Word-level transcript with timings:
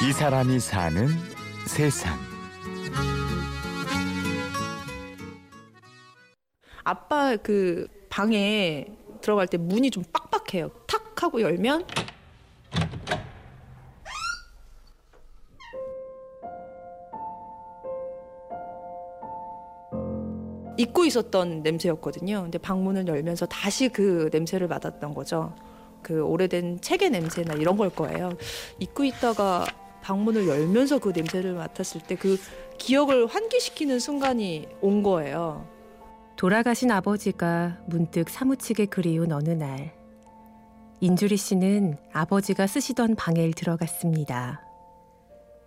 이 0.00 0.12
사람이 0.12 0.60
사는 0.60 1.08
세상. 1.66 2.16
아빠 6.84 7.34
그 7.36 7.88
방에 8.08 8.86
들어갈 9.20 9.48
때 9.48 9.58
문이 9.58 9.90
좀 9.90 10.04
빡빡해요. 10.12 10.70
탁 10.86 11.20
하고 11.20 11.40
열면 11.40 11.84
잊고 20.78 21.04
있었던 21.06 21.64
냄새였거든요. 21.64 22.42
근데 22.42 22.58
방문을 22.58 23.08
열면서 23.08 23.46
다시 23.46 23.88
그 23.88 24.30
냄새를 24.32 24.68
맡았던 24.68 25.12
거죠. 25.12 25.52
그 26.02 26.22
오래된 26.22 26.80
책의 26.80 27.10
냄새나 27.10 27.54
이런 27.54 27.76
걸 27.76 27.90
거예요. 27.90 28.30
잊고 28.78 29.02
있다가 29.02 29.66
방문을 30.08 30.48
열면서 30.48 30.98
그 30.98 31.12
냄새를 31.14 31.52
맡았을 31.52 32.00
때 32.00 32.16
그 32.16 32.38
기억을 32.78 33.26
환기시키는 33.26 33.98
순간이 33.98 34.66
온 34.80 35.02
거예요. 35.02 35.68
돌아가신 36.36 36.90
아버지가 36.90 37.78
문득 37.86 38.30
사무치게 38.30 38.86
그리운 38.86 39.32
어느 39.32 39.50
날 39.50 39.92
인주리 41.00 41.36
씨는 41.36 41.98
아버지가 42.12 42.66
쓰시던 42.66 43.16
방에 43.16 43.50
들어갔습니다. 43.50 44.62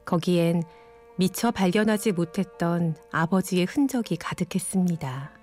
거기엔 0.06 0.64
미처 1.18 1.52
발견하지 1.52 2.14
못했던 2.14 2.96
아버지의 3.12 3.66
흔적이 3.66 4.16
가득했습니다. 4.18 5.41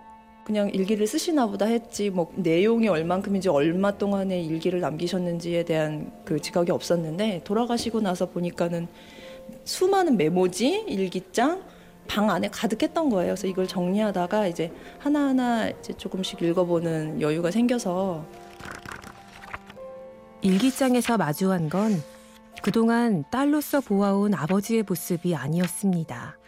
그냥 0.48 0.70
일기를 0.70 1.07
쓰시나 1.07 1.47
보다 1.47 1.66
했지 1.66 2.09
뭐 2.09 2.33
내용이 2.34 2.89
얼만큼인지 2.89 3.51
얼마 3.51 3.98
동안의 3.98 4.47
일기를 4.47 4.80
남기셨는지에 4.80 5.66
대한 5.66 6.11
그 6.25 6.41
지각이 6.41 6.73
없었는데 6.73 7.43
돌아가시고 7.45 8.01
나서 8.01 8.30
보니까는 8.30 8.89
수많은 9.64 10.17
메모지, 10.17 10.86
일기장 10.89 11.62
방 12.06 12.31
안에 12.31 12.48
가득했던 12.48 13.11
거예요. 13.11 13.34
그래서 13.34 13.47
이걸 13.47 13.67
정리하다가 13.67 14.47
이제 14.47 14.73
하나하나 14.98 15.69
이제 15.69 15.92
조금씩 15.92 16.41
읽어보는 16.41 17.20
여유가 17.20 17.51
생겨서 17.51 18.25
일기장에서 20.41 21.19
마주한 21.19 21.69
건 21.69 22.03
그동안 22.62 23.23
딸로서 23.30 23.83
보아온 23.83 24.33
아버지의 24.33 24.84
모습이 24.89 25.34
아니었습니다. 25.34 26.39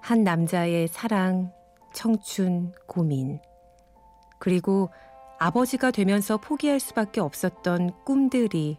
한 0.00 0.22
남자의 0.22 0.86
사랑, 0.86 1.50
청춘, 1.98 2.70
고민, 2.86 3.40
그리고 4.38 4.88
아버지가 5.40 5.90
되면서 5.90 6.36
포기할 6.36 6.78
수밖에 6.78 7.20
없었던 7.20 8.04
꿈들이 8.04 8.76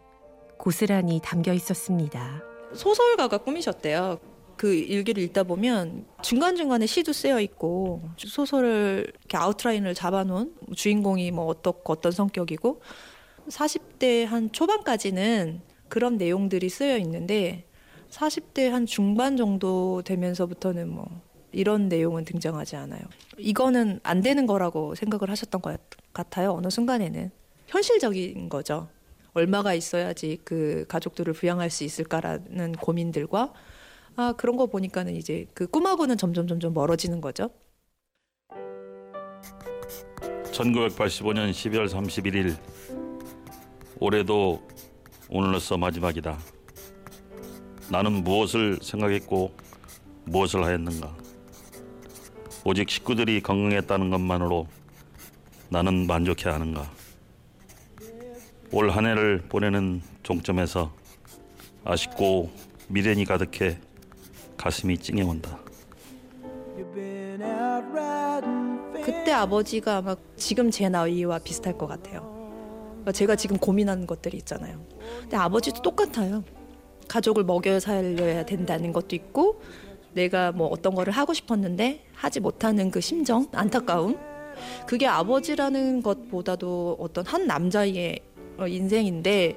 고스란히 0.56 1.20
담겨 1.22 1.52
있었습니다. 1.52 2.42
소설가가 2.72 3.36
꿈이셨대요. 3.36 4.18
그 4.56 4.72
일기를 4.72 5.22
읽다 5.24 5.42
보면 5.42 6.06
중간중간에 6.22 6.86
시도 6.86 7.12
쓰여 7.12 7.40
있고 7.40 8.00
소설을 8.16 9.12
이렇게 9.18 9.36
아웃라인을 9.36 9.92
잡아놓은 9.92 10.54
주인공이 10.74 11.30
뭐 11.30 11.44
어떻고 11.44 11.92
어떤 11.92 12.12
성격이고 12.12 12.80
40대 13.48 14.24
한 14.24 14.50
초반까지는 14.50 15.60
그런 15.90 16.16
내용들이 16.16 16.70
쓰여 16.70 16.96
있는데 16.96 17.66
40대 18.08 18.70
한 18.70 18.86
중반 18.86 19.36
정도 19.36 20.00
되면서부터는 20.06 20.88
뭐 20.88 21.20
이런 21.52 21.88
내용은 21.88 22.24
등장하지 22.24 22.76
않아요. 22.76 23.00
이거는 23.38 24.00
안 24.02 24.20
되는 24.20 24.46
거라고 24.46 24.94
생각을 24.94 25.30
하셨던 25.30 25.60
것 25.62 25.80
같아요. 26.12 26.52
어느 26.52 26.70
순간에는 26.70 27.30
현실적인 27.66 28.48
거죠. 28.48 28.88
얼마가 29.32 29.74
있어야지 29.74 30.38
그 30.44 30.84
가족들을 30.88 31.32
부양할 31.32 31.70
수 31.70 31.84
있을까라는 31.84 32.72
고민들과 32.72 33.52
아 34.16 34.34
그런 34.36 34.56
거 34.56 34.66
보니까는 34.66 35.14
이제 35.14 35.46
그 35.54 35.66
꿈하고는 35.66 36.16
점점 36.16 36.46
점점 36.46 36.74
멀어지는 36.74 37.20
거죠. 37.20 37.50
1985년 40.52 41.50
12월 41.50 41.88
31일 41.88 42.56
올해도 44.00 44.60
오늘로서 45.28 45.78
마지막이다. 45.78 46.38
나는 47.90 48.24
무엇을 48.24 48.78
생각했고 48.82 49.52
무엇을 50.24 50.64
하였는가. 50.64 51.29
오직 52.64 52.90
식구들이 52.90 53.40
건강했다는 53.42 54.10
것만으로 54.10 54.66
나는 55.68 56.06
만족해야 56.06 56.54
하는가. 56.54 56.90
올 58.72 58.90
한 58.90 59.04
해를 59.06 59.38
보내는 59.48 60.00
종점에서 60.22 60.92
아쉽고 61.84 62.50
미련이 62.88 63.24
가득해 63.24 63.78
가슴이 64.56 64.98
찡해온다. 64.98 65.58
그때 69.04 69.32
아버지가 69.32 69.96
아마 69.96 70.14
지금 70.36 70.70
제 70.70 70.88
나이와 70.88 71.38
비슷할 71.38 71.76
것 71.76 71.86
같아요. 71.86 72.20
그러니까 72.90 73.12
제가 73.12 73.34
지금 73.34 73.56
고민하는 73.56 74.06
것들이 74.06 74.36
있잖아요. 74.38 74.80
근데 75.22 75.36
아버지도 75.36 75.82
똑같아요. 75.82 76.44
가족을 77.08 77.42
먹여 77.42 77.80
살려야 77.80 78.44
된다는 78.44 78.92
것도 78.92 79.16
있고 79.16 79.60
내가 80.12 80.52
뭐 80.52 80.68
어떤 80.68 80.94
거를 80.94 81.12
하고 81.12 81.32
싶었는데 81.32 82.04
하지 82.14 82.40
못하는 82.40 82.90
그 82.90 83.00
심정, 83.00 83.46
안타까움. 83.52 84.18
그게 84.86 85.06
아버지라는 85.06 86.02
것보다도 86.02 86.96
어떤 87.00 87.24
한 87.26 87.46
남자의 87.46 88.20
인생인데 88.66 89.56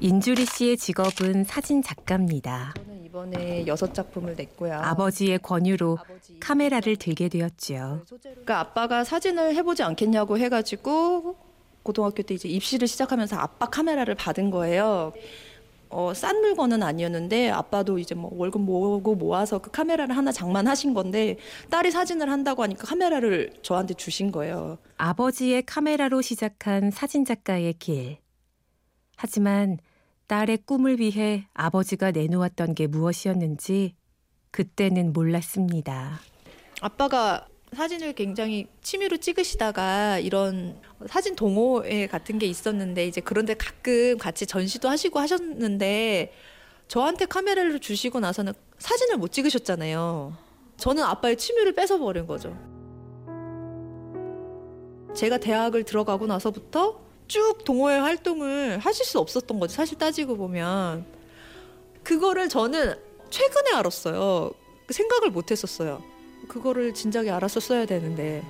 인주리 0.00 0.46
씨의 0.46 0.76
직업은 0.78 1.44
사진 1.44 1.80
작가입니다. 1.80 2.74
이번에 3.22 3.66
여섯 3.66 3.94
작품을 3.94 4.34
냈고요. 4.34 4.74
아버지의 4.74 5.38
권유로 5.38 5.98
카메라를 6.40 6.96
들게 6.96 7.28
되었지요. 7.28 8.02
그러니까 8.20 8.60
아빠가 8.60 9.04
사진을 9.04 9.54
해보지 9.54 9.82
않겠냐고 9.82 10.38
해가지고 10.38 11.36
고등학교 11.82 12.22
때 12.22 12.34
이제 12.34 12.48
입시를 12.48 12.88
시작하면서 12.88 13.36
아빠 13.36 13.66
카메라를 13.66 14.14
받은 14.14 14.50
거예요. 14.50 15.12
어, 15.88 16.14
싼 16.14 16.40
물건은 16.40 16.82
아니었는데 16.82 17.50
아빠도 17.50 17.98
이제 17.98 18.14
뭐 18.14 18.30
월급 18.34 18.62
모으고 18.62 19.14
모아서 19.14 19.58
그 19.58 19.70
카메라를 19.70 20.16
하나 20.16 20.32
장만하신 20.32 20.94
건데 20.94 21.36
딸이 21.70 21.90
사진을 21.90 22.30
한다고 22.30 22.62
하니까 22.62 22.86
카메라를 22.86 23.52
저한테 23.62 23.94
주신 23.94 24.32
거예요. 24.32 24.78
아버지의 24.96 25.64
카메라로 25.64 26.22
시작한 26.22 26.90
사진 26.90 27.24
작가의 27.24 27.74
길. 27.74 28.16
하지만 29.16 29.78
딸의 30.32 30.60
꿈을 30.64 30.98
위해 30.98 31.46
아버지가 31.52 32.10
내놓았던 32.10 32.74
게 32.74 32.86
무엇이었는지 32.86 33.96
그때는 34.50 35.12
몰랐습니다. 35.12 36.20
아빠가 36.80 37.46
사진을 37.74 38.14
굉장히 38.14 38.66
취미로 38.80 39.18
찍으시다가 39.18 40.20
이런 40.20 40.80
사진 41.06 41.36
동호회 41.36 42.06
같은 42.06 42.38
게 42.38 42.46
있었는데 42.46 43.06
이제 43.06 43.20
그런데 43.20 43.52
가끔 43.52 44.16
같이 44.16 44.46
전시도 44.46 44.88
하시고 44.88 45.18
하셨는데 45.18 46.32
저한테 46.88 47.26
카메라를 47.26 47.78
주시고 47.78 48.20
나서는 48.20 48.54
사진을 48.78 49.18
못 49.18 49.32
찍으셨잖아요. 49.32 50.34
저는 50.78 51.02
아빠의 51.02 51.36
취미를 51.36 51.74
뺏어 51.74 51.98
버린 51.98 52.26
거죠. 52.26 52.56
제가 55.14 55.36
대학을 55.36 55.84
들어가고 55.84 56.26
나서부터 56.26 57.11
쭉 57.28 57.64
동호회 57.64 57.98
활동을 57.98 58.78
하실 58.78 59.04
수 59.04 59.18
없었던 59.18 59.58
거죠. 59.58 59.74
사실 59.74 59.98
따지고 59.98 60.36
보면. 60.36 61.04
그거를 62.02 62.48
저는 62.48 62.94
최근에 63.30 63.72
알았어요. 63.74 64.52
생각을 64.90 65.30
못 65.30 65.50
했었어요. 65.50 66.02
그거를 66.48 66.94
진작에 66.94 67.30
알았었어야 67.30 67.86
되는데. 67.86 68.42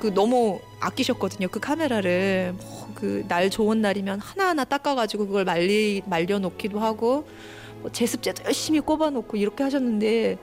그 0.00 0.12
너무 0.12 0.60
아끼셨거든요. 0.80 1.48
그 1.48 1.60
카메라를 1.60 2.54
뭐 2.56 2.92
그날 2.94 3.50
좋은 3.50 3.80
날이면 3.80 4.18
하나하나 4.18 4.64
닦아가지고 4.64 5.26
그걸 5.28 5.44
말리 5.44 6.02
말려 6.06 6.40
놓기도 6.40 6.80
하고 6.80 7.24
뭐 7.82 7.92
제습제도 7.92 8.42
열심히 8.44 8.80
꼽아놓고 8.80 9.36
이렇게 9.36 9.62
하셨는데 9.62 10.38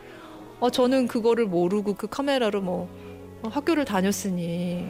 어, 0.62 0.70
저는 0.70 1.08
그거를 1.08 1.46
모르고 1.46 1.96
그 1.96 2.08
카메라로 2.08 2.62
뭐 2.62 2.90
어, 3.42 3.50
학교를 3.50 3.84
다녔으니 3.84 4.88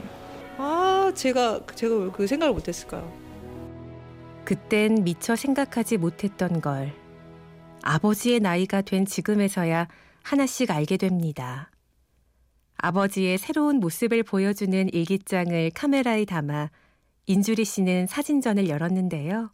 아 1.10 1.14
제가 1.14 1.66
제가 1.74 1.96
왜그 1.96 2.28
생각을 2.28 2.54
못했을까요? 2.54 3.12
그땐 4.46 5.04
미처 5.04 5.36
생각하지 5.36 5.98
못했던 5.98 6.62
걸 6.62 6.94
아버지의 7.82 8.40
나이가 8.40 8.82
된 8.82 9.08
지금에서야 9.08 9.88
하나씩 10.22 10.70
알게 10.70 10.98
됩니다. 10.98 11.72
아버지의 12.78 13.40
새로운 13.40 13.80
모습을 13.80 14.22
보여주는 14.22 14.88
일기장을 14.94 15.72
카메라에 15.74 16.26
담아 16.26 16.70
인주리 17.26 17.66
씨는 17.66 18.06
사진전을 18.06 18.70
열었는데요. 18.70 19.50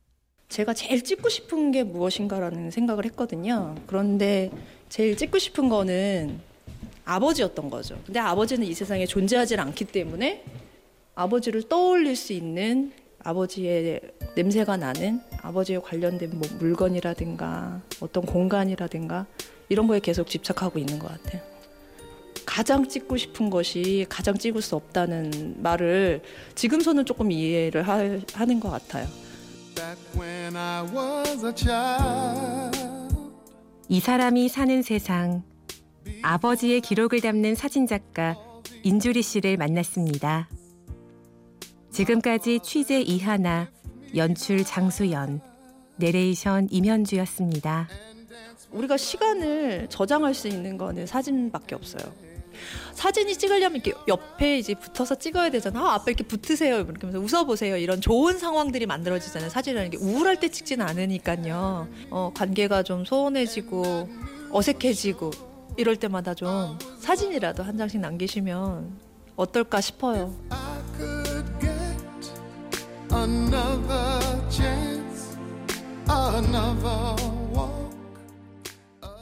제가 0.50 0.74
제일 0.74 1.06
찍고 1.06 1.30
싶은 1.30 1.72
게 1.72 1.84
무엇인가라는 1.84 2.70
생각을 2.70 3.06
했거든요. 3.06 3.76
그런데 3.88 4.52
제일 4.90 5.16
찍고 5.16 5.40
싶은 5.40 5.70
거는 5.70 6.38
아버지였던 7.06 7.70
거죠. 7.70 7.98
근데 8.06 8.20
아버지는 8.20 8.68
이 8.68 8.74
세상에 8.74 9.06
존재하지 9.06 9.56
않기 9.56 9.86
때문에 9.86 10.44
아버지를 11.16 11.64
떠올릴 11.64 12.16
수 12.16 12.34
있는 12.34 12.92
아버지의 13.24 14.02
냄새가 14.36 14.78
나는 14.78 15.22
아버지에 15.42 15.80
관련된 15.80 16.32
뭐 16.38 16.48
물건이라든가 16.60 17.82
어떤 18.02 18.26
공간이라든가 18.26 19.26
이런 19.70 19.88
거에 19.88 20.00
계속 20.00 20.28
집착하고 20.28 20.78
있는 20.78 21.00
것 21.00 21.08
같아요. 21.08 21.42
가장 22.46 22.88
찍고 22.88 23.18
싶은 23.18 23.50
것이 23.50 24.06
가장 24.08 24.38
찍을 24.38 24.62
수 24.62 24.76
없다는 24.76 25.56
말을 25.64 26.22
지금서는 26.54 27.06
조금 27.06 27.32
이해를 27.32 27.88
하, 27.88 27.98
하는 28.34 28.60
것 28.60 28.70
같아요. 28.70 29.08
Back 29.74 30.22
when 30.22 30.56
I 30.56 30.84
was 30.84 31.46
a 31.46 31.52
child. 31.56 32.78
이 33.88 34.00
사람이 34.00 34.50
사는 34.50 34.82
세상 34.84 35.44
아버지의 36.22 36.82
기록을 36.82 37.22
담는 37.22 37.56
사진작가 37.56 38.38
인주리 38.84 39.22
씨를 39.24 39.58
만났습니다. 39.58 40.48
지금까지 41.96 42.60
취재 42.60 43.00
이하나, 43.00 43.70
연출 44.18 44.66
장수연, 44.66 45.40
내레이션 45.96 46.68
임현주였습니다. 46.70 47.88
우리가 48.72 48.98
시간을 48.98 49.88
저장할 49.88 50.34
수 50.34 50.50
있는 50.50 50.78
거는 50.78 51.08
사진밖에 51.08 51.74
없어요. 51.74 52.04
사진이 52.96 53.38
찍으려면 53.38 53.80
이렇게 53.82 53.94
옆에 54.10 54.58
이제 54.58 54.74
붙어서 54.74 55.16
찍어야 55.16 55.50
되잖아. 55.52 55.80
아, 55.80 55.94
앞에 55.94 56.12
이렇게 56.12 56.26
붙으세요. 56.26 56.82
이렇게 56.82 57.08
하면서 57.08 57.20
웃어보세요. 57.20 57.78
이런 57.78 58.02
좋은 58.02 58.38
상황들이 58.40 58.86
만들어지잖아요. 58.88 59.50
사진이라는 59.50 59.92
게 59.92 59.98
우울할 59.98 60.38
때 60.42 60.50
찍지는 60.50 60.86
않으니까요. 60.86 61.88
어, 62.10 62.32
관계가 62.36 62.84
좀 62.84 63.06
소원해지고 63.06 64.10
어색해지고 64.52 65.32
이럴 65.78 65.96
때마다 65.96 66.34
좀 66.34 66.78
사진이라도 67.00 67.64
한 67.64 67.78
장씩 67.78 68.02
남기시면 68.02 69.00
어떨까 69.38 69.80
싶어요. 69.80 70.36
another 73.16 74.42
chance, 74.52 75.38
another. 76.10 77.35